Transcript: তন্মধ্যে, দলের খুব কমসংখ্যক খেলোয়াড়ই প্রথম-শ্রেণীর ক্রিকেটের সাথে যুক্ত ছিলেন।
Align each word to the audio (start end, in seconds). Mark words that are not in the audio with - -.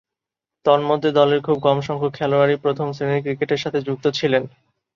তন্মধ্যে, 0.65 1.09
দলের 1.11 1.39
খুব 1.41 1.57
কমসংখ্যক 1.59 2.11
খেলোয়াড়ই 2.13 2.57
প্রথম-শ্রেণীর 2.57 3.23
ক্রিকেটের 3.23 3.57
সাথে 3.57 3.79
যুক্ত 3.81 4.05
ছিলেন। 4.09 4.43